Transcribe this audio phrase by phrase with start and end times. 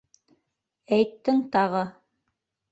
[0.97, 1.85] -Әйттең тағы.